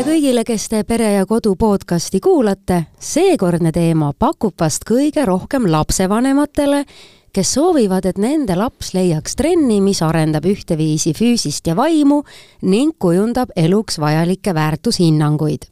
[0.00, 2.86] tere kõigile, kes te Pere ja Kodu podcasti kuulate.
[2.98, 6.84] seekordne teema pakub vast kõige rohkem lapsevanematele,
[7.32, 12.22] kes soovivad, et nende laps leiaks trenni, mis arendab ühteviisi füüsist ja vaimu
[12.62, 15.68] ning kujundab eluks vajalikke väärtushinnanguid.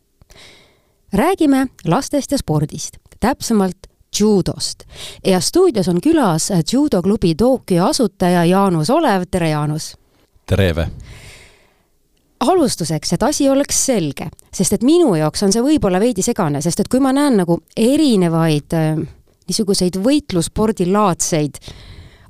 [1.13, 3.87] räägime lastest ja spordist, täpsemalt
[4.21, 4.85] judost.
[5.25, 9.97] ja stuudios on külas judoklubi Tokyo asutaja Jaanus Olev, tere Jaanus!
[10.47, 11.08] tere!
[12.41, 16.84] Alustuseks, et asi oleks selge, sest et minu jaoks on see võib-olla veidi segane, sest
[16.84, 19.01] et kui ma näen nagu erinevaid äh,
[19.48, 21.59] niisuguseid võitlusspordilaadseid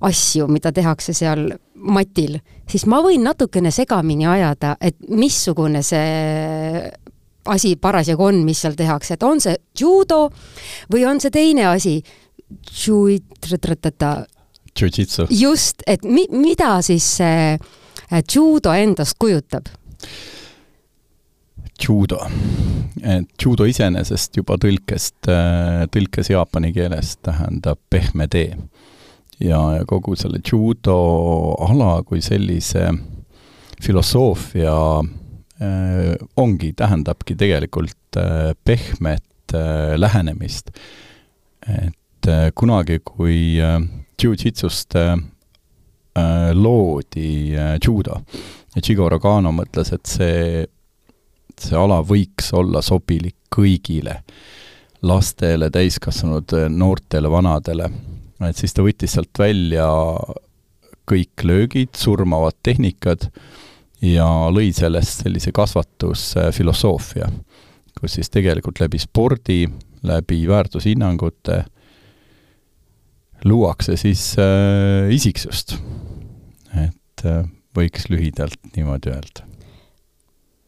[0.09, 2.39] asju, mida tehakse seal matil,
[2.71, 6.89] siis ma võin natukene segamini ajada, et missugune see
[7.49, 10.29] asi parasjagu on, mis seal tehakse, et on see judo
[10.93, 11.99] või on see teine asi,
[15.35, 19.69] just, et mi-, mida siis see äh, judo endast kujutab?
[21.79, 22.19] Judo.
[23.03, 28.57] et judo iseenesest juba tõlkest, äh, tõlkes jaapani keelest tähendab pehme tee.
[29.41, 30.99] ja, ja kogu selle judo
[31.69, 32.91] ala kui sellise
[33.83, 40.71] filosoofia äh, ongi, tähendabki tegelikult äh, pehmet äh, lähenemist.
[41.69, 43.81] et äh, kunagi, kui äh,
[44.19, 45.17] jiu-jitsust äh,
[46.19, 48.25] äh loodi äh, judo
[48.79, 50.67] ja Chigoro Kano mõtles, et see
[51.59, 54.21] see ala võiks olla sobilik kõigile,
[55.03, 57.89] lastele, täiskasvanud, noortele, vanadele.
[58.49, 59.89] et siis ta võttis sealt välja
[61.09, 63.29] kõik löögid, surmavad tehnikad
[64.05, 67.31] ja lõi sellest sellise kasvatusfilosoofia,
[67.99, 69.65] kus siis tegelikult läbi spordi,
[70.03, 71.65] läbi väärtushinnangute
[73.45, 75.79] luuakse siis äh, isiksust.
[76.75, 77.47] et äh,
[77.77, 79.47] võiks lühidalt niimoodi öelda?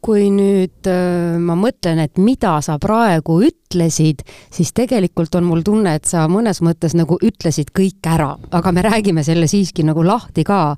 [0.01, 5.93] Kui nüüd äh, ma mõtlen, et mida sa praegu ütlesid, siis tegelikult on mul tunne,
[5.99, 10.47] et sa mõnes mõttes nagu ütlesid kõik ära, aga me räägime selle siiski nagu lahti
[10.49, 10.73] ka,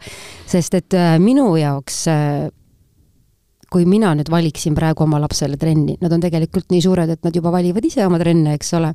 [0.51, 2.51] sest et äh, minu jaoks äh,
[3.73, 7.39] kui mina nüüd valiksin praegu oma lapsele trenni, nad on tegelikult nii suured, et nad
[7.39, 8.91] juba valivad ise oma trenne, eks ole,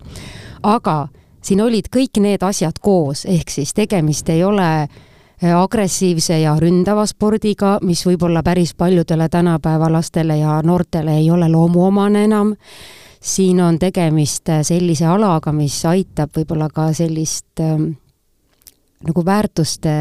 [0.68, 1.00] aga
[1.40, 5.06] siin olid kõik need asjad koos, ehk siis tegemist ei ole äh,
[5.42, 12.24] agressiivse ja ründava spordiga, mis võib-olla päris paljudele tänapäeva lastele ja noortele ei ole loomuomane
[12.24, 12.56] enam.
[13.22, 17.92] siin on tegemist äh, sellise alaga, mis aitab võib-olla ka sellist ähm,
[19.04, 19.94] nagu väärtuste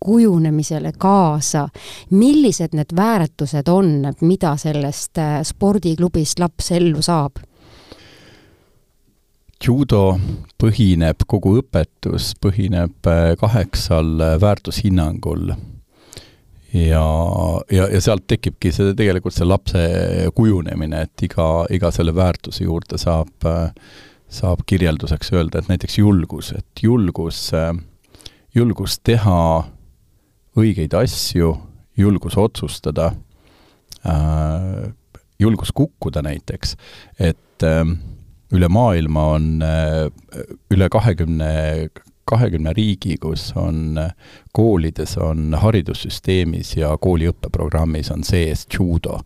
[0.00, 1.68] kujunemisele kaasa.
[2.10, 7.47] millised need väärtused on, mida sellest spordiklubist laps ellu saab?
[9.64, 10.18] Judo
[10.60, 15.52] põhineb, kogu õpetus põhineb äh, kaheksal äh, väärtushinnangul.
[16.72, 17.04] ja,
[17.72, 19.82] ja, ja sealt tekibki see tegelikult see lapse
[20.36, 23.70] kujunemine, et iga, iga selle väärtuse juurde saab, äh,
[24.28, 27.48] saab kirjelduseks öelda, et näiteks julgus, et julgus,
[28.54, 29.40] julgus teha
[30.58, 31.54] õigeid asju,
[31.96, 33.12] julgus otsustada,
[35.40, 36.76] julgus kukkuda näiteks,
[37.18, 37.96] et äh,
[38.52, 40.08] üle maailma on äh,
[40.70, 41.88] üle kahekümne,
[42.28, 44.12] kahekümne riigi, kus on äh,
[44.56, 49.20] koolides, on haridussüsteemis ja kooli õppeprogrammis on sees judo.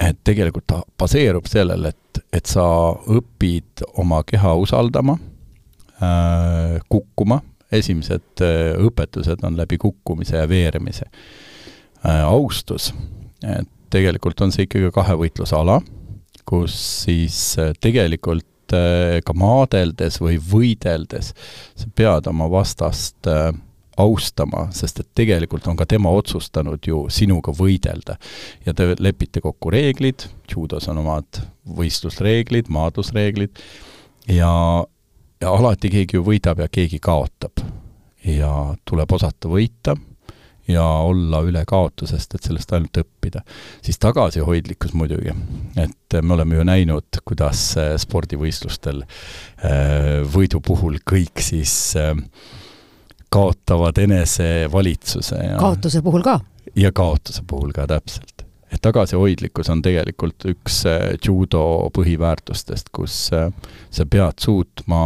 [0.00, 2.64] et tegelikult ta baseerub sellel, et, et sa
[3.12, 5.18] õpid oma keha usaldama
[6.00, 7.42] äh,, kukkuma,
[7.72, 8.40] esimesed
[8.80, 11.04] õpetused on läbi kukkumise ja veeremise
[12.02, 12.94] austus,
[13.44, 15.76] et tegelikult on see ikkagi kahevõitluse ala
[16.50, 21.32] kus siis äh, tegelikult äh, ka maadeldes või võideldes
[21.78, 23.52] sa pead oma vastast äh,
[24.00, 28.16] austama, sest et tegelikult on ka tema otsustanud ju sinuga võidelda.
[28.66, 31.42] ja te lepite kokku reeglid, judos on omad
[31.76, 33.60] võistlusreeglid, maadlusreeglid,
[34.28, 34.52] ja,
[35.42, 37.62] ja alati keegi ju võidab ja keegi kaotab.
[38.24, 39.96] ja tuleb osata võita
[40.70, 43.42] ja olla üle kaotusest, et sellest ainult õppida.
[43.82, 45.34] siis tagasihoidlikkus muidugi,
[45.76, 51.94] et me oleme ju näinud, kuidas äh, spordivõistlustel äh, võidu puhul kõik siis
[53.30, 56.40] kaotavad enesevalitsuse ja kaotuse puhul ka?
[56.76, 58.46] ja kaotuse puhul ka, täpselt.
[58.70, 60.84] et tagasihoidlikkus on tegelikult üks
[61.26, 61.64] judo
[61.94, 65.02] põhiväärtustest, kus sa pead suutma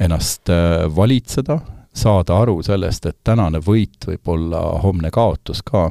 [0.00, 0.48] ennast
[0.94, 1.58] valitseda
[1.98, 5.90] saada aru sellest, et tänane võit võib olla homne kaotus ka.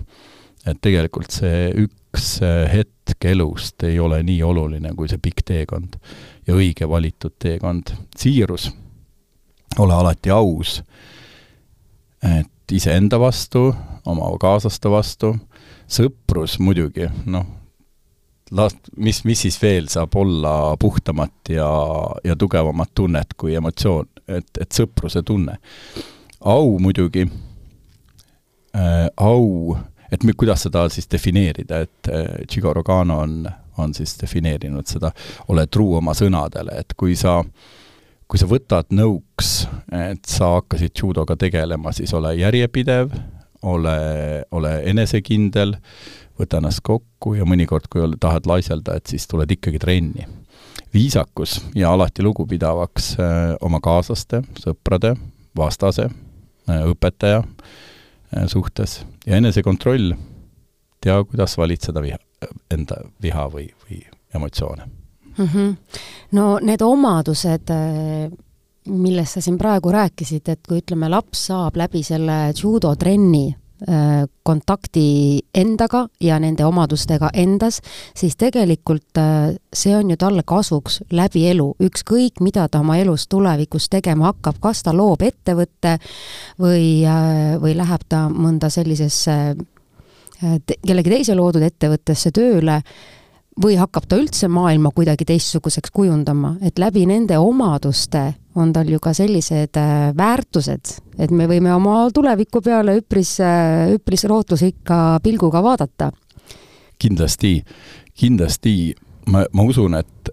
[0.68, 2.39] et tegelikult see üks
[2.71, 5.95] hetk elust ei ole nii oluline kui see pikk teekond
[6.48, 7.94] ja õige valitud teekond.
[8.18, 8.71] siirus,
[9.80, 10.81] ole alati aus,
[12.24, 13.69] et iseenda vastu,
[14.06, 15.36] oma kaaslaste vastu,
[15.88, 17.45] sõprus muidugi, noh,
[18.52, 21.70] las-, mis, mis siis veel saab olla puhtamat ja,
[22.24, 25.58] ja tugevamat tunnet kui emotsioon, et, et sõpruse tunne.
[26.40, 27.28] au muidugi
[28.76, 29.78] äh,, au,
[30.12, 33.48] et me, kuidas seda siis defineerida, et äh, Chigoro Kano on,
[33.78, 35.12] on siis defineerinud seda,
[35.48, 37.42] ole truu oma sõnadele, et kui sa
[38.28, 39.52] kui sa võtad nõuks,
[39.96, 43.14] et sa hakkasid judoga tegelema, siis ole järjepidev,
[43.64, 43.98] ole,
[44.52, 45.78] ole enesekindel,
[46.39, 50.28] võta ennast kokku ja mõnikord, kui tahad laiselda, et siis tuled ikkagi trenni.
[50.94, 55.16] viisakus ja alati lugupidavaks äh, oma kaaslaste, sõprade,
[55.57, 56.07] vastase,
[56.69, 60.13] äh, õpetaja äh, suhtes ja enesekontroll,
[61.01, 62.18] tea, kuidas valitseda viha,
[62.72, 64.01] enda viha või, või
[64.36, 64.88] emotsioone
[65.38, 65.45] mm.
[65.45, 65.75] -hmm.
[66.31, 67.74] no need omadused,
[68.88, 73.56] millest sa siin praegu rääkisid, et kui ütleme, laps saab läbi selle judotrenni
[74.44, 77.81] kontakti endaga ja nende omadustega endas,
[78.18, 83.27] siis tegelikult äh, see on ju talle kasuks läbi elu, ükskõik mida ta oma elus
[83.29, 85.97] tulevikus tegema hakkab, kas ta loob ettevõtte
[86.59, 89.38] või, äh, või läheb ta mõnda sellisesse
[90.85, 92.81] kellegi teise loodud ettevõttesse tööle
[93.62, 98.24] või hakkab ta üldse maailma kuidagi teistsuguseks kujundama, et läbi nende omaduste
[98.57, 103.94] on tal ju ka sellised äh, väärtused, et me võime oma tuleviku peale üpris, äh,
[103.98, 106.12] üpris lootusrikka pilguga vaadata.
[107.00, 107.62] kindlasti,
[108.18, 108.95] kindlasti
[109.31, 110.30] ma, ma usun, et,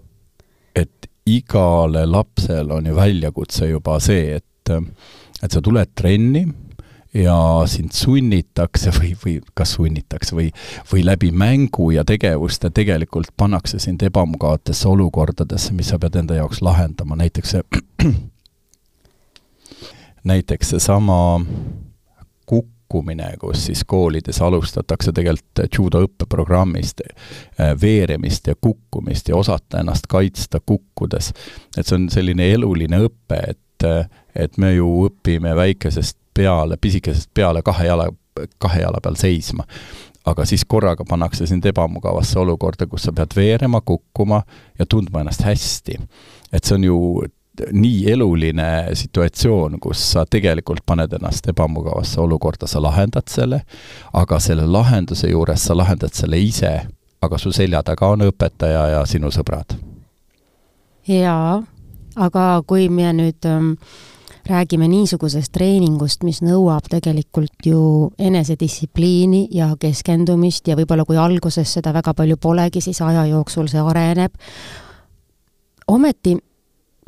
[0.75, 4.73] et igale lapsel on ju väljakutse juba see, et,
[5.43, 6.45] et sa tuled trenni
[7.15, 10.49] ja sind sunnitakse või, või kas sunnitakse või,
[10.91, 16.61] või läbi mängu ja tegevuste tegelikult pannakse sind ebamugavatesse olukordadesse, mis sa pead enda jaoks
[16.61, 17.63] lahendama, näiteks see,
[20.31, 21.17] näiteks seesama
[22.45, 30.11] kukkumine, kus siis koolides alustatakse tegelikult judo õppeprogrammist eh, veeremist ja kukkumist ja osata ennast
[30.11, 31.31] kaitsta kukkudes.
[31.77, 33.61] et see on selline eluline õpe, et
[34.35, 38.09] et me ju õpime väikesest peale, pisikesest peale kahe jala,
[38.59, 39.63] kahe jala peal seisma.
[40.25, 44.41] aga siis korraga pannakse sind ebamugavasse olukorda, kus sa pead veerema, kukkuma
[44.79, 45.99] ja tundma ennast hästi.
[46.53, 46.99] et see on ju
[47.71, 53.61] nii eluline situatsioon, kus sa tegelikult paned ennast ebamugavasse olukorda, sa lahendad selle,
[54.13, 56.73] aga selle lahenduse juures sa lahendad selle ise,
[57.21, 59.77] aga su selja taga on õpetaja ja sinu sõbrad.
[61.07, 61.63] jaa,
[62.15, 63.71] aga kui me nüüd ähm
[64.49, 71.93] räägime niisugusest treeningust, mis nõuab tegelikult ju enesedistsipliini ja keskendumist ja võib-olla kui alguses seda
[71.95, 74.33] väga palju polegi, siis aja jooksul see areneb.
[75.87, 76.37] ometi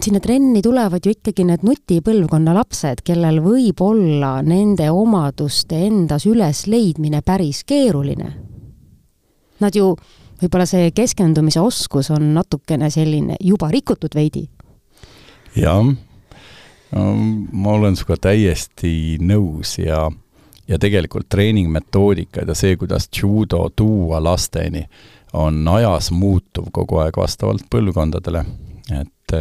[0.03, 7.21] sinna trenni tulevad ju ikkagi need nutipõlvkonna lapsed, kellel võib olla nende omaduste endas ülesleidmine
[7.25, 8.33] päris keeruline.
[9.59, 9.95] Nad ju,
[10.41, 14.49] võib-olla see keskendumise oskus on natukene selline juba rikutud veidi.
[15.55, 16.06] jah
[16.91, 20.05] ma olen sinuga täiesti nõus ja,
[20.67, 24.85] ja tegelikult treeningmetoodikad ja see, kuidas judo tuua lasteni,
[25.33, 28.45] on ajas muutuv kogu aeg vastavalt põlvkondadele.
[29.01, 29.35] et,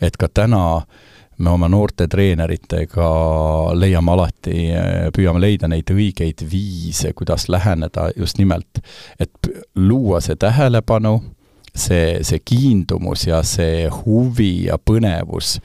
[0.00, 0.82] et ka täna
[1.38, 3.08] me oma noorte treeneritega
[3.78, 4.56] leiame alati,
[5.14, 8.80] püüame leida neid õigeid viise, kuidas läheneda just nimelt,
[9.20, 11.20] et luua see tähelepanu,
[11.78, 15.60] see, see kiindumus ja see huvi ja põnevus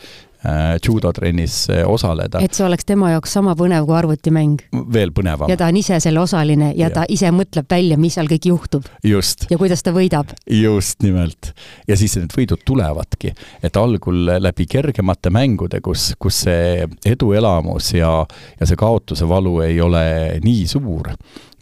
[0.86, 2.42] judotrennis äh, osaleda.
[2.44, 4.58] et see oleks tema jaoks sama põnev kui arvutimäng?
[4.94, 5.52] veel põnevam.
[5.52, 8.50] ja ta on ise selle osaline ja, ja ta ise mõtleb välja, mis seal kõik
[8.52, 8.90] juhtub.
[9.04, 10.34] ja kuidas ta võidab.
[10.50, 11.54] just nimelt.
[11.88, 13.34] ja siis need võidud tulevadki,
[13.64, 18.14] et algul läbi kergemate mängude, kus, kus see eduelamus ja,
[18.60, 20.06] ja see kaotuse valu ei ole
[20.44, 21.14] nii suur,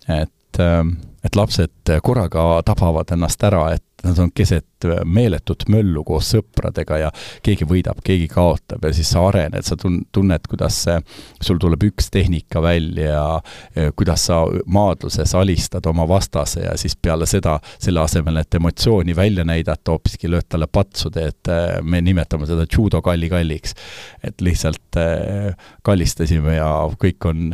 [0.10, 4.66] et ähm, et lapsed korraga tabavad ennast ära, et nad on keset
[5.06, 7.12] meeletut möllu koos sõpradega ja
[7.46, 10.98] keegi võidab, keegi kaotab ja siis sa arened, sa tun-, tunned, kuidas see,
[11.42, 17.28] sul tuleb üks tehnika välja ja kuidas sa maadluses alistad oma vastase ja siis peale
[17.30, 22.48] seda, selle asemel, et emotsiooni välja näidata, hoopiski lööd talle patsu, et äh, me nimetame
[22.50, 23.76] seda judo kalli-kalliks.
[24.24, 26.70] et lihtsalt äh, kallistasime ja
[27.02, 27.52] kõik on,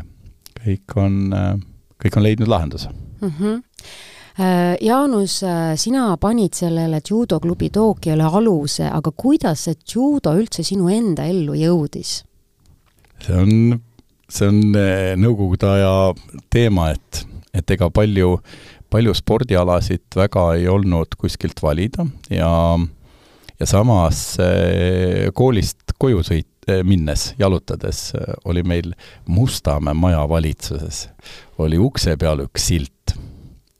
[0.64, 1.56] kõik on, äh,
[2.04, 3.32] kõik on leidnud lahenduse mm.
[3.40, 3.64] -hmm.
[4.38, 11.26] Jaanus, äh, sina panid sellele judoklubi Tokyole aluse, aga kuidas see judo üldse sinu enda
[11.26, 12.20] ellu jõudis?
[13.26, 13.80] see on,
[14.30, 15.94] see on äh, nõukogude aja
[16.54, 17.24] teema, et,
[17.58, 18.36] et ega palju,
[18.94, 22.52] palju spordialasid väga ei olnud kuskilt valida ja
[23.58, 24.36] ja samas
[25.34, 28.12] koolist koju sõit, minnes, jalutades,
[28.46, 28.92] oli meil
[29.26, 31.08] Mustamäe maja valitsuses,
[31.58, 33.18] oli ukse peal üks silt,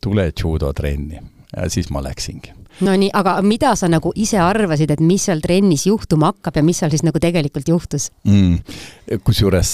[0.08, 1.22] tule judotrenni.
[1.56, 2.54] ja siis ma läksingi.
[2.84, 6.78] Nonii, aga mida sa nagu ise arvasid, et mis seal trennis juhtuma hakkab ja mis
[6.82, 8.60] seal siis nagu tegelikult juhtus mm.?
[9.26, 9.72] kusjuures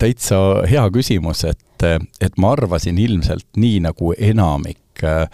[0.00, 0.38] täitsa
[0.70, 1.84] hea küsimus, et,
[2.22, 5.26] et ma arvasin ilmselt nii nagu enamik äh,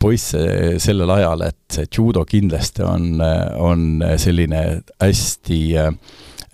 [0.00, 0.40] poisse
[0.82, 3.20] sellel ajal, et see judo kindlasti on,
[3.60, 4.64] on selline
[4.98, 5.92] hästi äh,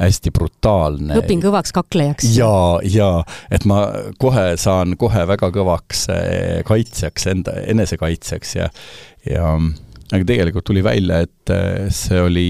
[0.01, 1.17] hästi brutaalne.
[1.21, 2.31] õpin kõvaks kaklejaks.
[2.37, 3.09] ja, ja
[3.55, 3.87] et ma
[4.19, 8.71] kohe saan kohe väga kõvaks eh, kaitsjaks, enda, enesekaitsjaks ja,
[9.29, 12.49] ja aga tegelikult tuli välja, et eh, see oli,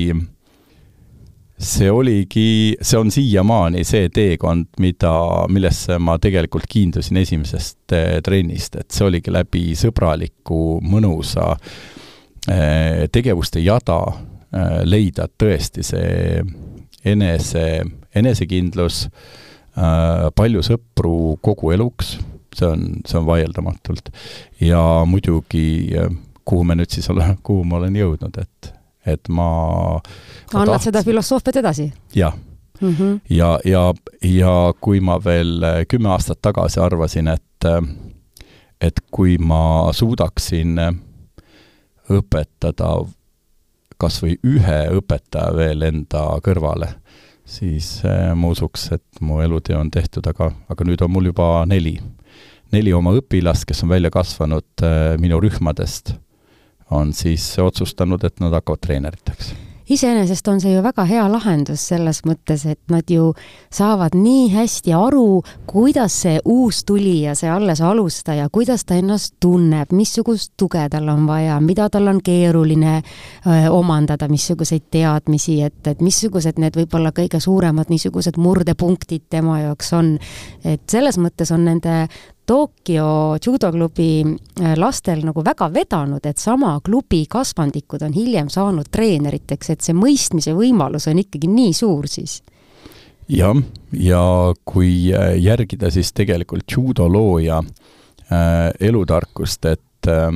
[1.61, 2.49] see oligi,
[2.81, 5.15] see on siiamaani see teekond, mida,
[5.53, 11.55] millesse ma tegelikult kiindusin esimesest eh, trennist, et see oligi läbi sõbraliku, mõnusa
[12.45, 13.95] tegevuste jada
[14.85, 16.43] leida tõesti see
[17.05, 17.85] enese,
[18.17, 19.05] enesekindlus,
[19.77, 22.17] äh, palju sõpru kogu eluks,
[22.55, 24.11] see on, see on vaieldamatult.
[24.61, 25.67] ja muidugi,
[25.99, 26.09] äh,
[26.45, 28.75] kuhu me nüüd siis oleme, kuhu ma olen jõudnud, et,
[29.07, 29.49] et ma
[30.53, 30.89] annad taht...
[30.89, 31.93] seda filosoofiat edasi?
[32.15, 32.35] jah
[32.81, 32.95] mm.
[32.95, 33.21] -hmm.
[33.31, 37.43] ja, ja, ja kui ma veel äh, kümme aastat tagasi arvasin, et
[38.81, 40.77] et kui ma suudaksin
[42.11, 42.89] õpetada
[44.05, 46.95] kas või ühe õpetaja veel enda kõrvale,
[47.45, 51.49] siis äh, ma usuks, et mu elutöö on tehtud, aga, aga nüüd on mul juba
[51.69, 51.99] neli.
[52.75, 56.17] neli oma õpilast, kes on välja kasvanud äh, minu rühmadest,
[56.91, 59.55] on siis otsustanud, et nad hakkavad treeneriteks
[59.91, 63.33] iseenesest on see ju väga hea lahendus selles mõttes, et nad ju
[63.73, 69.93] saavad nii hästi aru, kuidas see uus tulija, see alles alustaja, kuidas ta ennast tunneb,
[69.93, 73.01] missugust tuge tal on vaja, mida tal on keeruline
[73.71, 80.15] omandada, missuguseid teadmisi, et, et missugused need võib-olla kõige suuremad niisugused murdepunktid tema jaoks on.
[80.65, 82.07] et selles mõttes on nende
[82.47, 84.25] Tokyo judoklubi
[84.61, 89.97] äh, lastel nagu väga vedanud, et sama klubi kasvandikud on hiljem saanud treeneriteks, et see
[89.97, 92.43] mõistmise võimalus on ikkagi nii suur siis?
[93.33, 93.57] jah,
[93.97, 94.25] ja
[94.69, 100.29] kui äh, järgida siis tegelikult judo looja äh, elutarkust, et äh,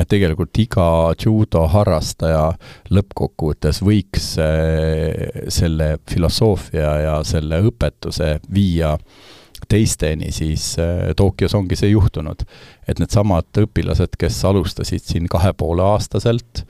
[0.00, 0.86] et tegelikult iga
[1.20, 2.54] judo harrastaja
[2.88, 9.36] lõppkokkuvõttes võiks äh, selle filosoofia ja selle õpetuse viia äh,
[9.70, 12.44] teisteni, siis äh, Tokyos ongi see juhtunud.
[12.88, 16.64] et needsamad õpilased, kes alustasid siin kahe poole aastaselt,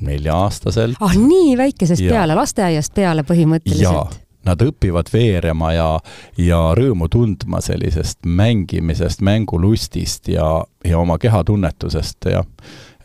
[0.00, 0.96] nelja-aastaselt.
[1.00, 4.24] ah, nii väikesest ja, peale, lasteaiast peale põhimõtteliselt?
[4.48, 5.86] Nad õpivad veerema ja,
[6.40, 10.46] ja rõõmu tundma sellisest mängimisest, mängulustist ja,
[10.86, 12.44] ja oma kehatunnetusest ja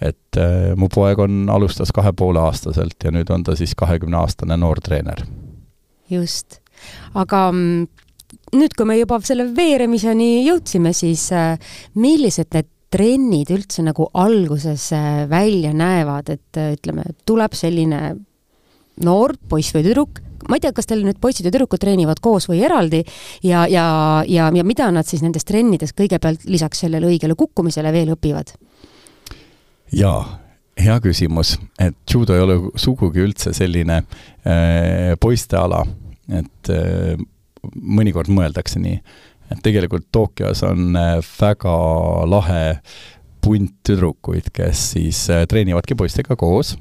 [0.04, 4.58] et äh, mu poeg on, alustas kahe poole aastaselt ja nüüd on ta siis kahekümneaastane
[4.60, 5.26] noortreener.
[6.10, 6.60] just,
[7.16, 7.88] aga mm,
[8.54, 11.56] nüüd, kui me juba selle veeremiseni jõudsime, siis äh,
[12.00, 18.04] millised need trennid üldse nagu alguses äh, välja näevad, et äh, ütleme, tuleb selline
[19.04, 22.46] noor poiss või tüdruk, ma ei tea, kas teil nüüd poisid ja tüdrukud treenivad koos
[22.52, 23.02] või eraldi
[23.46, 23.88] ja, ja,
[24.30, 28.54] ja, ja mida nad siis nendes trennides kõigepealt lisaks sellele õigele kukkumisele veel õpivad?
[29.94, 30.22] jaa,
[30.80, 35.84] hea küsimus, et judo ei ole sugugi üldse selline äh, poisteala,
[36.30, 37.18] et äh,
[37.74, 39.00] mõnikord mõeldakse nii.
[39.52, 41.76] et tegelikult Tokyos on äh, väga
[42.30, 42.64] lahe
[43.44, 46.76] punt tüdrukuid, kes siis äh, treenivadki poistega koos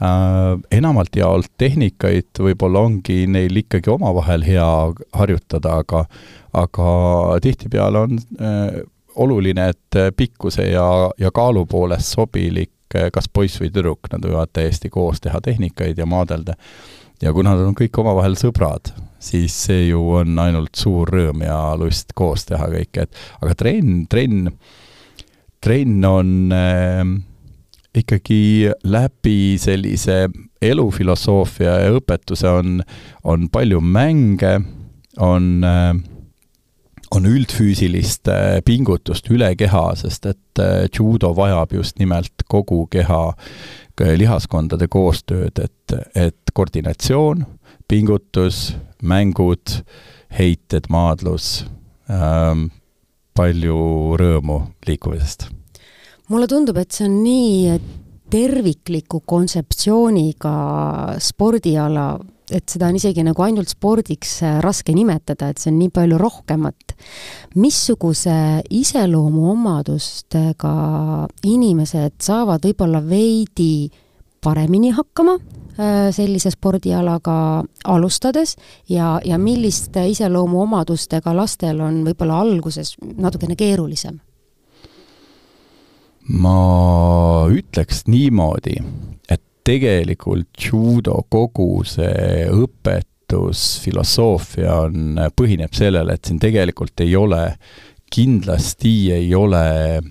[0.00, 0.58] äh,.
[0.70, 4.70] enamalt jaolt tehnikaid võib-olla ongi neil ikkagi omavahel hea
[5.12, 6.04] harjutada, aga
[6.52, 6.86] aga
[7.42, 8.82] tihtipeale on äh,
[9.20, 14.90] oluline, et pikkuse ja, ja kaalu poolest sobilik kas poiss või tüdruk, nad võivad täiesti
[14.90, 16.56] koos teha tehnikaid ja maadelda.
[17.22, 21.58] Ja kuna nad on kõik omavahel sõbrad, siis see ju on ainult suur rõõm ja
[21.78, 24.52] lust koos teha kõike, et aga trenn, trenn,
[25.60, 27.02] trenn on äh,
[28.00, 30.28] ikkagi läbi sellise
[30.62, 32.80] elufilosoofia ja õpetuse on,
[33.28, 34.54] on palju mänge,
[35.20, 35.92] on äh,
[37.10, 43.32] on üldfüüsilist äh, pingutust üle keha, sest et äh, judo vajab just nimelt kogu keha
[44.00, 47.42] lihaskondade koostööd, et, et koordinatsioon,
[47.90, 48.70] pingutus,
[49.02, 49.82] mängud,
[50.32, 51.66] heited, maadlus
[52.08, 52.70] ähm,,
[53.36, 55.50] palju rõõmu liikumisest.
[56.32, 57.78] mulle tundub, et see on nii
[58.30, 60.54] tervikliku kontseptsiooniga
[61.20, 62.12] spordiala,
[62.52, 66.18] et seda on isegi nagu ainult spordiks äh, raske nimetada, et see on nii palju
[66.20, 66.94] rohkemat.
[67.54, 70.74] missuguse iseloomuomadustega
[71.46, 73.90] inimesed saavad võib-olla veidi
[74.40, 75.38] paremini hakkama
[75.80, 78.56] Äh, sellise spordialaga alustades
[78.88, 84.18] ja, ja milliste iseloomuomadustega lastel on võib-olla alguses natukene keerulisem?
[86.42, 86.56] ma
[87.54, 88.74] ütleks niimoodi,
[89.30, 97.56] et tegelikult judo kogu see õpetusfilosoofia on, põhineb sellele, et siin tegelikult ei ole,
[98.10, 99.64] kindlasti ei ole
[99.98, 100.02] äh,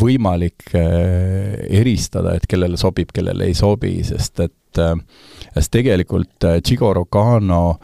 [0.00, 0.80] võimalik äh,
[1.80, 4.94] eristada, et kellele sobib, kellele ei sobi, sest et äh,
[5.54, 7.78] sest tegelikult Chigoro Kano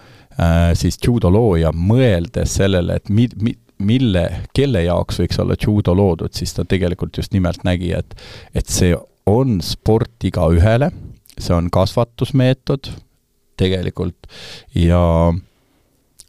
[0.77, 3.57] siis judo looja, mõeldes sellele, et mi-, mi-,
[3.89, 4.25] mille,
[4.57, 8.13] kelle jaoks võiks olla judo loodud, siis ta tegelikult just nimelt nägi, et
[8.53, 8.93] et see
[9.27, 10.91] on sport igaühele,
[11.39, 12.93] see on kasvatusmeetod
[13.57, 14.29] tegelikult
[14.77, 15.33] ja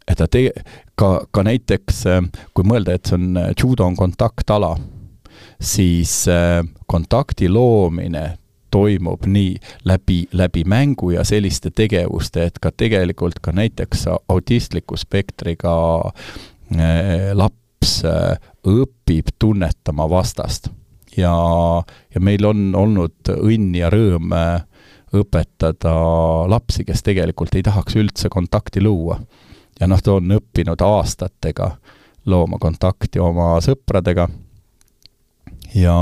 [0.08, 0.64] et ta tege-,
[0.98, 2.02] ka, ka näiteks
[2.56, 4.74] kui mõelda, et see on, judo on kontaktala,
[5.60, 6.24] siis
[6.86, 8.26] kontakti loomine
[8.68, 9.54] toimub nii
[9.88, 15.76] läbi, läbi mängu ja selliste tegevuste, et ka tegelikult ka näiteks autistliku spektriga
[16.68, 18.36] Äh, laps äh,
[18.68, 20.68] õpib tunnetama vastast.
[21.16, 21.34] Ja,
[22.14, 24.62] ja meil on olnud õnn ja rõõm äh,
[25.14, 25.94] õpetada
[26.50, 29.20] lapsi, kes tegelikult ei tahaks üldse kontakti luua.
[29.80, 31.76] ja noh, ta on õppinud aastatega
[32.26, 34.28] looma kontakti oma sõpradega
[35.74, 35.94] ja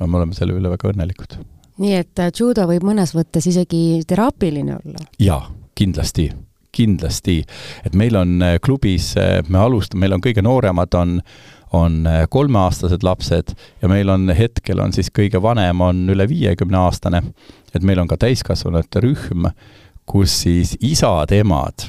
[0.00, 1.38] no me oleme selle üle väga õnnelikud.
[1.78, 5.08] nii et judo võib mõnes mõttes isegi teraapiline olla?
[5.18, 5.42] jaa,
[5.74, 6.30] kindlasti
[6.72, 7.42] kindlasti,
[7.86, 11.18] et meil on äh, klubis, äh, me alustame, meil on kõige nooremad on,
[11.76, 16.78] on äh, kolmeaastased lapsed ja meil on hetkel on siis kõige vanem on üle viiekümne
[16.84, 17.22] aastane.
[17.74, 19.50] et meil on ka täiskasvanute rühm,
[20.08, 21.88] kus siis isad-emad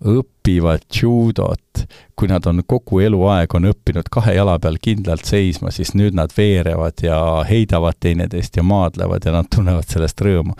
[0.00, 1.82] õpivad judot,
[2.16, 6.32] kui nad on kogu eluaeg on õppinud kahe jala peal kindlalt seisma, siis nüüd nad
[6.36, 10.56] veerevad ja heidavad teineteist ja maadlevad ja nad tunnevad sellest rõõmu.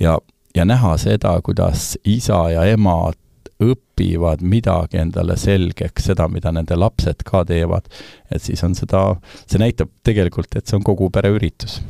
[0.00, 0.18] ja
[0.54, 3.12] ja näha seda, kuidas isa ja ema
[3.60, 7.88] õpivad midagi endale selgeks, seda, mida nende lapsed ka teevad,
[8.32, 9.02] et siis on seda,
[9.44, 11.80] see näitab tegelikult, et see on kogu pere üritus.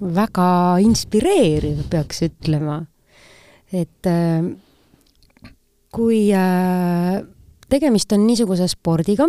[0.00, 2.84] väga inspireeriv, peaks ütlema.
[3.72, 4.44] et äh,
[5.92, 7.22] kui äh,
[7.68, 9.28] tegemist on niisuguse spordiga,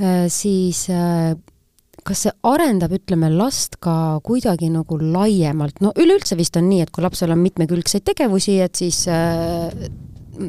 [0.00, 0.86] äh, siis
[2.04, 6.92] kas see arendab, ütleme, last ka kuidagi nagu laiemalt, no üleüldse vist on nii, et
[6.92, 9.72] kui lapsel on mitmekülgseid tegevusi, et siis äh,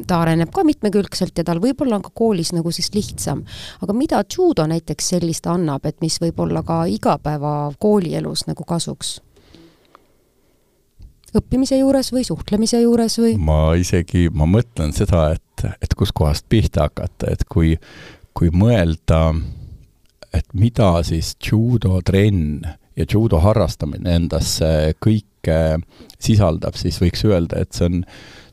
[0.06, 3.44] ta areneb ka mitmekülgselt ja tal võib-olla on ka koolis nagu siis lihtsam.
[3.82, 9.20] aga mida judo näiteks sellist annab, et mis võib olla ka igapäeva koolielus nagu kasuks?
[11.36, 13.36] õppimise juures või suhtlemise juures või?
[13.40, 17.76] ma isegi, ma mõtlen seda, et, et kuskohast pihta hakata, et kui,
[18.36, 19.44] kui mõelda äh,
[20.38, 25.58] et mida siis judotrenn ja judo harrastamine endasse kõike
[26.18, 28.00] sisaldab, siis võiks öelda, et see on,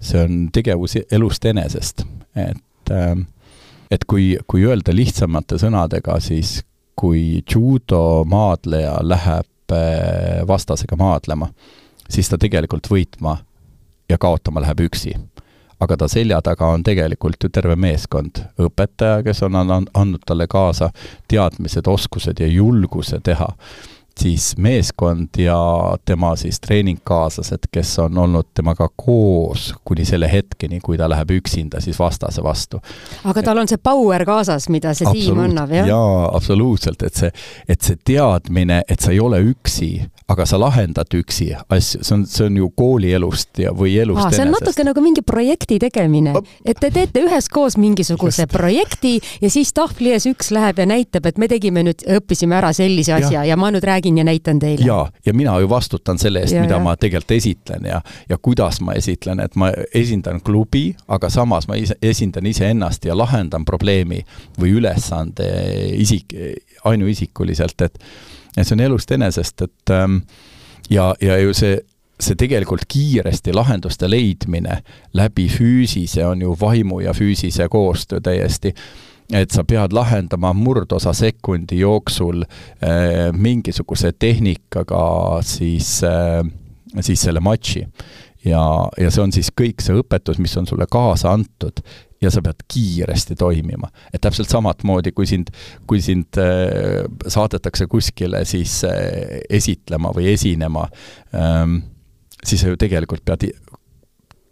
[0.03, 2.05] see on tegevus elust enesest.
[2.35, 3.27] et, ähm,
[3.91, 6.61] et kui, kui öelda lihtsamate sõnadega, siis
[6.95, 11.49] kui judo maadleja läheb äh, vastasega maadlema,
[12.09, 13.37] siis ta tegelikult võitma
[14.09, 15.15] ja kaotama läheb üksi
[15.83, 18.43] aga ta selja taga on tegelikult ju terve meeskond.
[18.59, 20.91] õpetaja, kes on andnud talle kaasa
[21.27, 23.51] teadmised, oskused ja julguse teha
[24.19, 25.57] siis meeskond ja
[26.05, 31.81] tema siis treeningkaaslased, kes on olnud temaga koos kuni selle hetkeni, kui ta läheb üksinda
[31.81, 32.81] siis vastase vastu.
[33.23, 35.87] aga tal on see power kaasas, mida see tiim annab, jah?
[35.89, 37.31] jaa, absoluutselt, et see,
[37.67, 39.91] et see teadmine, et sa ei ole üksi,
[40.27, 44.31] aga sa lahendad üksi asju, see on, see on ju koolielust ja, või elust Aa,
[44.31, 44.69] see on enesest.
[44.69, 48.53] natuke nagu mingi projekti tegemine, et te teete üheskoos mingisuguse Just.
[48.53, 52.71] projekti ja siis tahvli ees üks läheb ja näitab, et me tegime nüüd, õppisime ära
[52.75, 54.85] sellise asja ja, ja ma nüüd räägin ja näitan teile.
[54.87, 56.83] jaa, ja mina ju vastutan selle eest, mida ja.
[56.83, 61.77] ma tegelikult esitlen ja, ja kuidas ma esitlen, et ma esindan klubi, aga samas ma
[61.79, 64.23] ise, esindan iseennast ja lahendan probleemi
[64.59, 65.49] või ülesande
[65.99, 66.31] isik,
[66.87, 67.99] ainuisikuliselt, et
[68.57, 70.21] et see on elust enesest, et ähm,
[70.89, 71.79] ja, ja ju see,
[72.19, 74.81] see tegelikult kiiresti lahenduste leidmine
[75.13, 78.73] läbi füüsise on ju vaimu ja füüsise koostöö täiesti
[79.33, 86.43] et sa pead lahendama murdosa sekundi jooksul äh, mingisuguse tehnikaga siis äh,,
[86.99, 87.87] siis selle matši.
[88.45, 88.63] Ja,
[88.99, 91.83] ja see on siis kõik see õpetus, mis on sulle kaasa antud
[92.23, 93.89] ja sa pead kiiresti toimima.
[94.13, 95.51] et täpselt samat moodi, kui sind,
[95.87, 100.87] kui sind äh, saadetakse kuskile siis äh, esitlema või esinema
[101.35, 101.81] ähm,,
[102.43, 103.51] siis sa ju tegelikult pead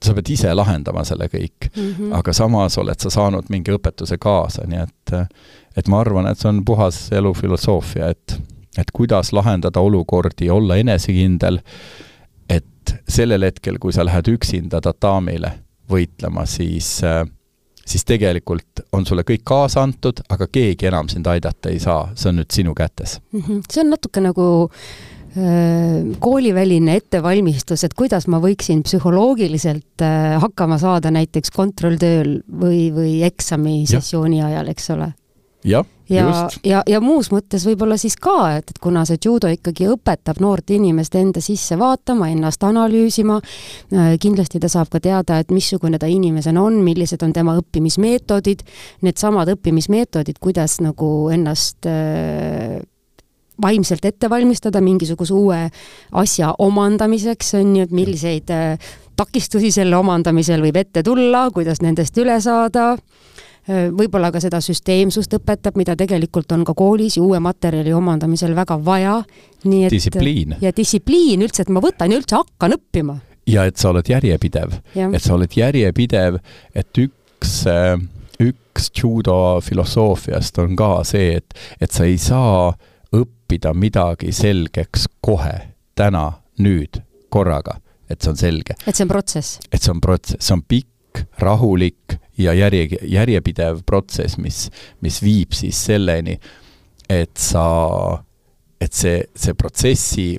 [0.02, 2.14] sa pead ise lahendama selle kõik mm, -hmm.
[2.18, 5.16] aga samas oled sa saanud mingi õpetuse kaasa, nii et
[5.78, 8.40] et ma arvan, et see on puhas elufilosoofia, et
[8.78, 11.60] et kuidas lahendada olukordi, olla enesekindel,
[12.96, 15.52] et sellel hetkel, kui sa lähed üksinda tatamile
[15.92, 17.00] võitlema, siis
[17.86, 22.30] siis tegelikult on sulle kõik kaasa antud, aga keegi enam sind aidata ei saa, see
[22.32, 23.42] on nüüd sinu kätes mm.
[23.42, 23.64] -hmm.
[23.72, 31.12] see on natuke nagu äh, kooliväline ettevalmistus, et kuidas ma võiksin psühholoogiliselt äh, hakkama saada
[31.12, 35.12] näiteks kontrolltööl või, või eksamisessiooni ajal, eks ole
[35.66, 39.88] jah, ja, ja, ja muus mõttes võib-olla siis ka, et, et kuna see judo ikkagi
[39.92, 43.40] õpetab noort inimest enda sisse vaatama, ennast analüüsima,
[43.94, 48.66] äh, kindlasti ta saab ka teada, et missugune ta inimesena on, millised on tema õppimismeetodid,
[49.08, 52.80] needsamad õppimismeetodid, kuidas nagu ennast äh,
[53.62, 55.62] vaimselt ette valmistada mingisuguse uue
[56.18, 62.18] asja omandamiseks, on ju, et milliseid äh, takistusi selle omandamisel võib ette tulla, kuidas nendest
[62.22, 62.96] üle saada
[63.70, 68.80] võib-olla ka seda süsteemsust õpetab, mida tegelikult on ka koolis ju uue materjali omandamisel väga
[68.86, 69.24] vaja.
[69.64, 70.56] nii et distsipliin.
[70.62, 73.20] ja distsipliin üldse, et ma võtan ja üldse hakkan õppima.
[73.48, 74.80] ja et sa oled järjepidev,
[75.12, 76.40] et sa oled järjepidev,
[76.76, 77.62] et üks
[78.42, 82.72] üks judo filosoofiast on ka see, et, et sa ei saa
[83.16, 85.54] õppida midagi selgeks kohe,
[85.96, 86.28] täna,
[86.64, 87.78] nüüd, korraga,
[88.10, 88.78] et see on selge.
[88.86, 89.60] et see on protsess?
[89.72, 94.66] et see on protsess, see on pikk, rahulik ja järje, järjepidev protsess, mis,
[95.02, 96.38] mis viib siis selleni,
[97.10, 97.66] et sa,
[98.82, 100.30] et see, see protsessi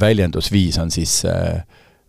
[0.00, 1.64] väljendusviis on siis äh,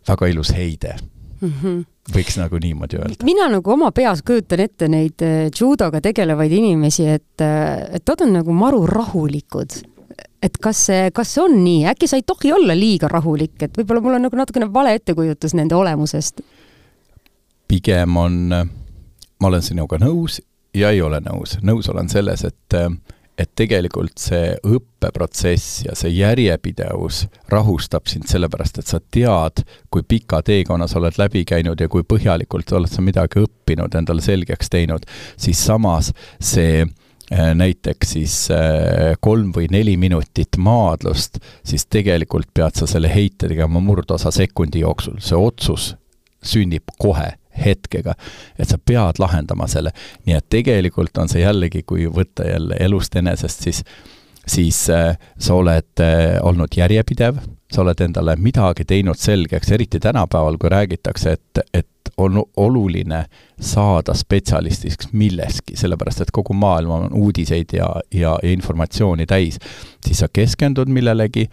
[0.07, 0.95] väga ilus heide
[1.41, 1.53] mm.
[1.61, 3.23] -hmm võiks nagu niimoodi öelda.
[3.23, 8.21] mina nagu oma peas kujutan ette neid äh, judoga tegelevaid inimesi, et, äh, et nad
[8.25, 9.79] on nagu maru rahulikud.
[10.43, 13.77] et kas see, kas see on nii, äkki sa ei tohi olla liiga rahulik, et
[13.77, 16.41] võib-olla mul on nagu natukene vale ettekujutus nende olemusest?
[17.67, 18.67] pigem on äh,
[19.43, 20.39] ma olen sinuga nõus
[20.73, 21.57] ja ei ole nõus.
[21.61, 22.79] nõus olen selles, et
[23.33, 30.43] et tegelikult see õppeprotsess ja see järjepidevus rahustab sind sellepärast, et sa tead, kui pika
[30.45, 35.09] teekonna sa oled läbi käinud ja kui põhjalikult oled sa midagi õppinud, endale selgeks teinud,
[35.33, 42.77] siis samas see äh, näiteks siis äh, kolm või neli minutit maadlust, siis tegelikult pead
[42.77, 45.95] sa selle heite tegema murdosa sekundi jooksul, see otsus
[46.45, 48.15] sünnib kohe hetkega,
[48.59, 49.93] et sa pead lahendama selle.
[50.25, 53.83] nii et tegelikult on see jällegi, kui võtta jälle elust enesest, siis
[54.47, 57.37] siis äh, sa oled äh, olnud järjepidev,
[57.71, 61.87] sa oled endale midagi teinud selgeks, eriti tänapäeval, kui räägitakse, et, et
[62.17, 63.25] on oluline
[63.59, 69.59] saada spetsialistiks milleski, sellepärast et kogu maailm on uudiseid ja, ja, ja informatsiooni täis,
[70.05, 71.47] siis sa keskendud millelegi,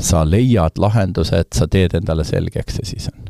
[0.00, 3.29] sa leiad lahendused, sa teed endale selgeks ja siis on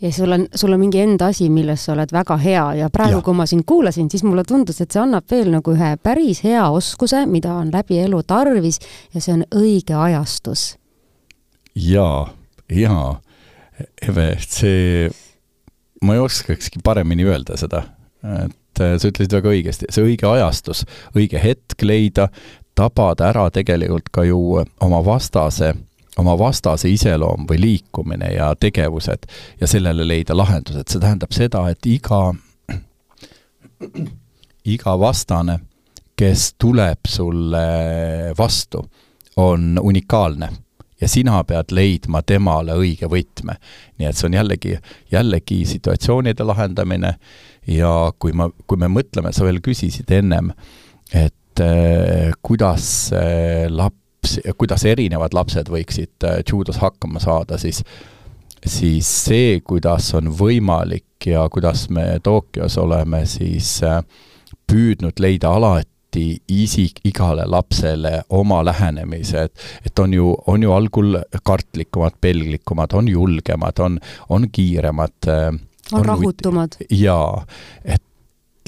[0.00, 2.64] ja sul on, sul on mingi enda asi, milles sa oled väga hea.
[2.80, 5.92] Ja praegu, kui ma sind kuulasin, siis mulle tundus, et see annab veel nagu ühe
[6.02, 8.80] päris hea oskuse, mida on läbi elu tarvis.
[9.14, 10.74] Ja see on õige ajastus.
[11.76, 12.28] jaa,
[12.72, 13.20] jaa,
[14.00, 15.10] Eve, see,
[16.00, 17.82] ma ei oskakski paremini öelda seda,
[18.24, 22.30] et äh, sa ütlesid väga õigesti, see õige ajastus, õige hetk leida,
[22.76, 24.38] tabada ära tegelikult ka ju
[24.80, 25.74] oma vastase
[26.18, 29.26] oma vastase iseloom või liikumine ja tegevused
[29.60, 32.30] ja sellele leida lahendused, see tähendab seda, et iga,
[34.64, 35.58] iga vastane,
[36.16, 37.66] kes tuleb sulle
[38.38, 38.80] vastu,
[39.36, 40.48] on unikaalne
[41.00, 43.58] ja sina pead leidma temale õige võtme.
[43.98, 44.78] nii et see on jällegi,
[45.12, 47.12] jällegi situatsioonide lahendamine
[47.68, 50.52] ja kui ma, kui me mõtleme, sa veel küsisid ennem,
[51.12, 57.82] et eh, kuidas eh, laps laps, kuidas erinevad lapsed võiksid äh, judos hakkama saada, siis
[58.66, 64.00] siis see, kuidas on võimalik ja kuidas me Tokyos oleme siis äh,
[64.66, 71.20] püüdnud leida alati isik, igale lapsele oma lähenemise, et et on ju, on ju algul
[71.44, 75.28] kartlikumad, pelglikumad, on julgemad, on, on kiiremad.
[75.28, 75.46] Äh,
[75.92, 76.80] on, on rahutumad.
[76.90, 77.46] jaa,
[77.84, 78.02] et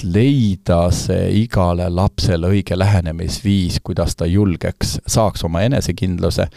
[0.03, 6.47] leida see igale lapsele õige lähenemisviis, kuidas ta julgeks, saaks oma enesekindluse,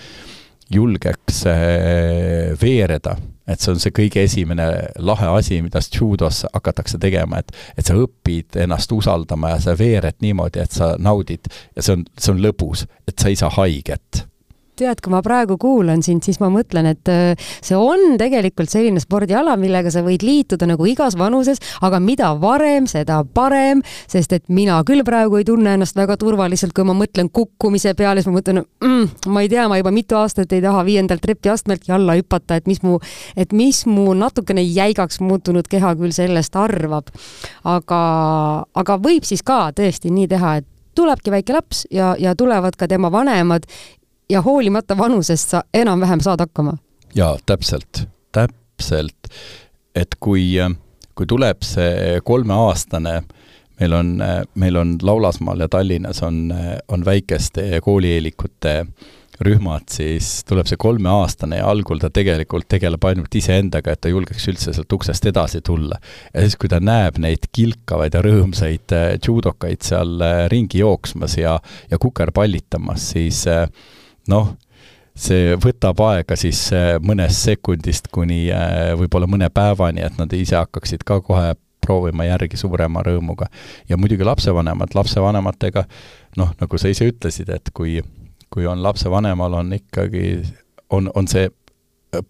[0.73, 4.69] julgeks eh, veereda, et see on see kõige esimene
[5.05, 10.21] lahe asi, mida judos hakatakse tegema, et et sa õpid ennast usaldama ja sa veered
[10.25, 11.51] niimoodi, et sa naudid.
[11.77, 14.27] Ja see on, see on lõbus, et sa ei saa haiget
[14.79, 19.01] tead, kui ma praegu kuulan sind, siis ma mõtlen, et äh, see on tegelikult selline
[19.03, 24.47] spordiala, millega sa võid liituda nagu igas vanuses, aga mida varem, seda parem, sest et
[24.53, 28.39] mina küll praegu ei tunne ennast väga turvaliselt, kui ma mõtlen kukkumise peale, siis ma
[28.39, 32.57] mõtlen mm,, ma ei tea, ma juba mitu aastat ei taha viiendalt trepiastmelt alla hüpata,
[32.57, 32.99] et mis mu,
[33.37, 37.13] et mis mu natukene jäigaks muutunud keha küll sellest arvab.
[37.69, 38.03] aga,
[38.75, 42.89] aga võib siis ka tõesti nii teha, et tulebki väike laps ja, ja tulevad ka
[42.89, 43.67] tema vanemad
[44.31, 46.77] ja hoolimata vanusest sa enam-vähem saad hakkama.
[47.15, 49.33] jaa, täpselt, täpselt.
[49.95, 50.57] et kui,
[51.15, 53.23] kui tuleb see kolmeaastane,
[53.81, 54.13] meil on,
[54.55, 56.55] meil on Laulasmaal ja Tallinnas on,
[56.89, 58.87] on väikeste koolieelikute
[59.43, 64.47] rühmad, siis tuleb see kolmeaastane ja algul ta tegelikult tegeleb ainult iseendaga, et ta julgeks
[64.53, 65.99] üldse sealt uksest edasi tulla.
[66.35, 71.59] ja siis, kui ta näeb neid kilkavaid ja rõõmsaid judokaid seal ringi jooksmas ja,
[71.91, 73.45] ja kukerpallitamas, siis
[74.31, 74.55] noh,
[75.19, 80.57] see võtab aega siis äh, mõnest sekundist kuni äh, võib-olla mõne päevani, et nad ise
[80.57, 83.49] hakkaksid ka kohe proovima järgi suurema rõõmuga.
[83.89, 85.85] ja muidugi lapsevanemad, lapsevanematega
[86.39, 87.99] noh, nagu sa ise ütlesid, et kui,
[88.51, 90.39] kui on lapsevanemal, on ikkagi,
[90.91, 91.51] on, on see,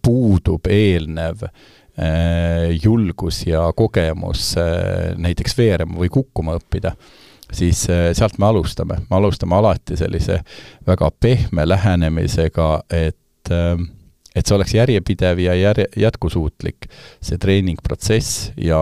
[0.03, 4.55] puudub eelnev äh, julgus ja kogemus
[5.19, 6.95] näiteks veerema või kukkuma õppida
[7.53, 10.41] siis äh, sealt me alustame, me alustame alati sellise
[10.87, 13.91] väga pehme lähenemisega, et ähm,
[14.33, 16.87] et see oleks järjepidev ja järje, jätkusuutlik,
[17.21, 18.81] see treeningprotsess ja,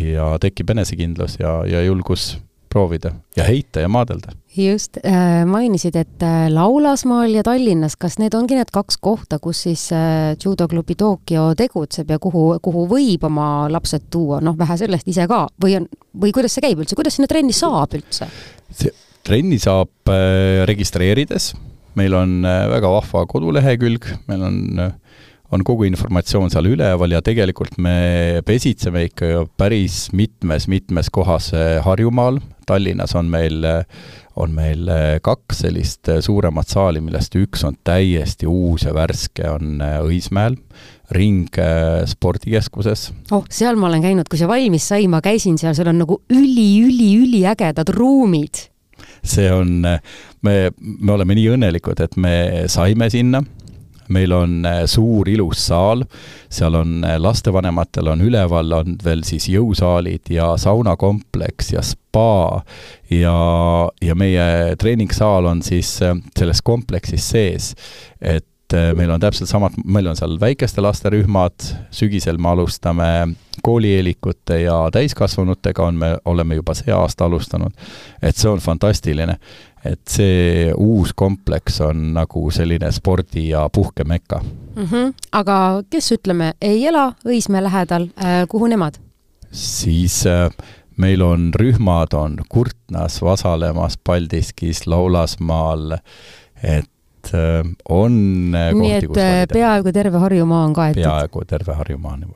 [0.00, 2.38] ja tekib enesekindlus ja, ja julgus
[2.70, 4.32] proovida ja heita ja maadelda.
[4.56, 9.62] just äh,, mainisid, et äh, Laulasmaal ja Tallinnas, kas need ongi need kaks kohta, kus
[9.68, 15.08] siis äh, judoklubi Tokyo tegutseb ja kuhu, kuhu võib oma lapsed tuua, noh, vähe sellest
[15.08, 18.28] ise ka, või on, või kuidas see käib üldse, kuidas sinna trenni saab üldse?
[19.28, 21.52] trenni saab äh, registreerides,
[21.98, 24.94] meil on äh, väga vahva kodulehekülg, meil on äh,
[25.54, 32.40] on kogu informatsioon seal üleval ja tegelikult me pesitseme ikka päris mitmes-mitmes kohas äh, Harjumaal,
[32.68, 33.64] Tallinnas on meil,
[34.36, 39.80] on meil äh, kaks sellist suuremat saali, millest üks on täiesti uus ja värske, on
[39.80, 40.58] Õismäel,
[41.16, 41.48] Ring
[42.04, 43.08] spordikeskuses.
[43.32, 46.20] oh, seal ma olen käinud, kui see valmis sai, ma käisin seal, seal on nagu
[46.28, 48.68] üli-üli-üliägedad ruumid.
[49.24, 52.34] see on, me, me oleme nii õnnelikud, et me
[52.68, 53.40] saime sinna
[54.08, 56.04] meil on äh, suur ilus saal,
[56.50, 62.62] seal on äh, lastevanematel on üleval, on veel siis jõusaalid ja saunakompleks ja spa.
[63.10, 63.38] Ja,
[64.04, 67.74] ja meie treeningsaal on siis äh, selles kompleksis sees.
[68.20, 71.54] et meil on täpselt samad, meil on seal väikeste laste rühmad,
[71.94, 73.06] sügisel me alustame
[73.64, 75.82] koolieelikute ja täiskasvanutega.
[75.82, 77.72] On me, oleme juba see aasta alustanud.
[78.22, 79.38] et see on fantastiline
[79.84, 84.84] et see uus kompleks on nagu selline spordi- ja puhkemekka mm.
[84.84, 85.12] -hmm.
[85.32, 88.98] aga kes, ütleme, ei ela Õismäe lähedal äh,, kuhu nemad?
[89.52, 90.50] siis äh,
[90.96, 95.98] meil on rühmad, on Kurtnas, Vasalemmas, Paldiskis, Laulasmaal,
[96.62, 101.02] et äh, on äh, nii et äh, peaaegu terve Harjumaa on kaetud?
[101.02, 102.26] peaaegu terve Harjumaa on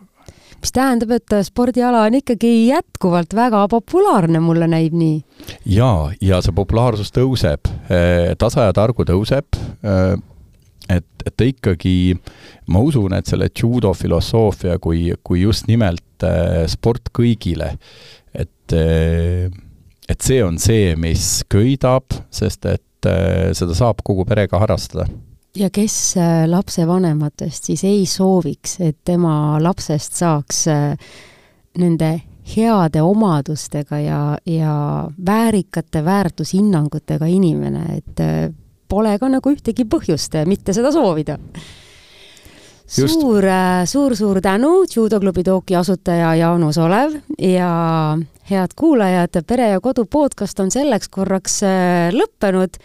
[0.63, 5.17] mis tähendab, et spordiala on ikkagi jätkuvalt väga populaarne, mulle näib nii.
[5.75, 10.15] jaa, ja see populaarsus tõuseb, eh, tasa ja targu tõuseb, eh,
[10.89, 12.15] et, et ta ikkagi,
[12.71, 17.75] ma usun, et selle judo filosoofia kui, kui just nimelt eh, sport kõigile,
[18.35, 23.09] et et see on see, mis köidab, sest et
[23.59, 25.05] seda saab kogu perega harrastada
[25.57, 31.13] ja kes äh, lapsevanematest siis ei sooviks, et tema lapsest saaks äh,
[31.79, 32.13] nende
[32.57, 34.75] heade omadustega ja, ja
[35.27, 38.49] väärikate väärtushinnangutega inimene, et äh,
[38.89, 41.39] pole ka nagu ühtegi põhjust mitte seda soovida.
[42.93, 43.45] suur,
[43.89, 48.19] suur-suur tänu, judoklubi Tooki asutaja Jaanus Olev ja
[48.51, 51.63] head kuulajad, Pere ja Kodu podcast on selleks korraks
[52.13, 52.77] lõppenud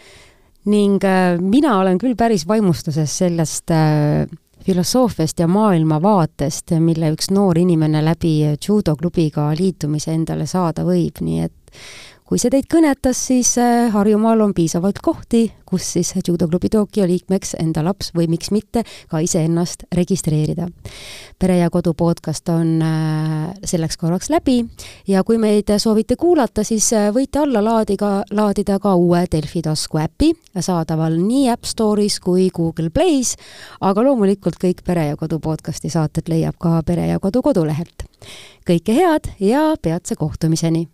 [0.68, 4.28] ning äh, mina olen küll päris vaimustuses sellest äh,
[4.68, 11.82] filosoofiast ja maailmavaatest, mille üks noor inimene läbi judoklubiga liitumise endale saada võib, nii et
[12.28, 17.54] kui see teid kõnetas, siis äh, Harjumaal on piisavalt kohti, kus siis judoklubi Tokyo liikmeks
[17.60, 20.68] enda laps või miks mitte ka iseennast registreerida.
[21.38, 24.58] pere ja Kodu podcast on äh, selleks korraks läbi
[25.06, 29.98] ja kui meid soovite kuulata, siis äh, võite alla laadiga, laadida ka uue Delfi tasku
[29.98, 33.36] äpi, saadaval nii App Store'is kui Google Play's,
[33.80, 38.04] aga loomulikult kõik Pere ja Kodu podcasti saated leiab ka Pere ja Kodu kodulehelt.
[38.68, 40.88] kõike head ja peatse kohtumiseni!